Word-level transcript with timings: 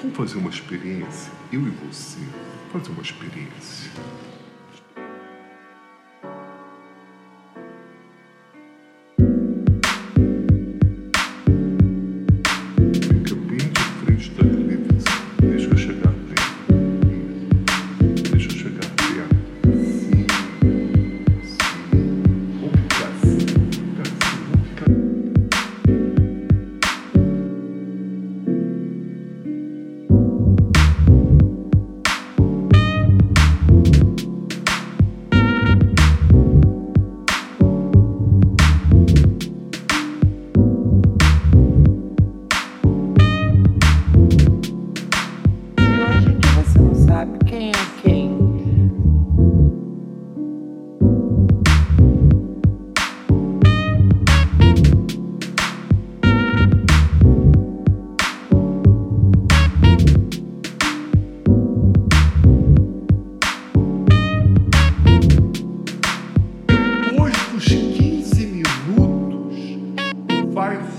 Vamos 0.00 0.16
fazer 0.16 0.38
uma 0.38 0.48
experiência, 0.48 1.32
eu 1.52 1.60
e 1.60 1.70
você. 1.70 2.20
Fazer 2.72 2.90
uma 2.90 3.02
experiência. 3.02 3.90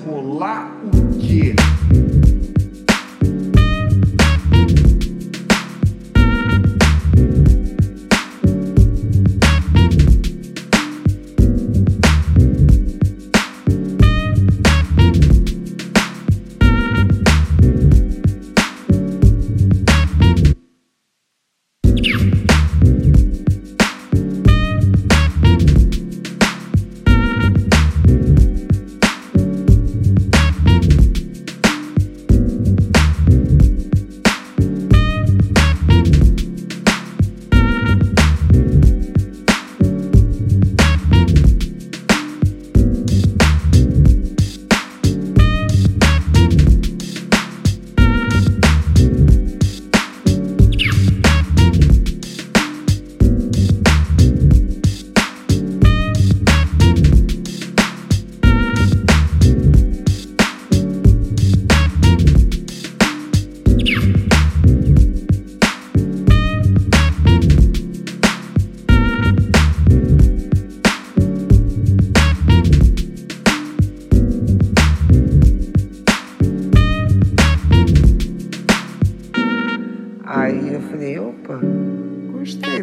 Rolar 0.10 0.72
o 0.84 1.20
quê? 1.20 1.56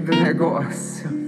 Do 0.00 0.14
negócio. 0.14 1.25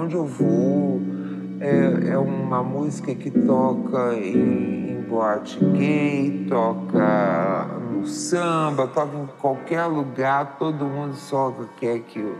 Aonde 0.00 0.14
eu 0.14 0.24
vou 0.24 0.98
é, 1.60 2.12
é 2.12 2.16
uma 2.16 2.62
música 2.62 3.14
que 3.14 3.30
toca 3.30 4.14
em, 4.14 4.92
em 4.92 5.02
boate 5.02 5.62
gay, 5.76 6.46
toca 6.48 7.66
no 7.92 8.06
samba, 8.06 8.86
toca 8.86 9.14
em 9.14 9.28
qualquer 9.38 9.84
lugar, 9.84 10.56
todo 10.58 10.86
mundo 10.86 11.14
só 11.16 11.54
quer 11.76 11.98
que 12.00 12.18
eu 12.18 12.34